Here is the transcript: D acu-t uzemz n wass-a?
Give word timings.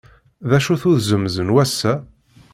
D 0.49 0.51
acu-t 0.57 0.83
uzemz 0.91 1.35
n 1.45 1.49
wass-a? 1.53 1.93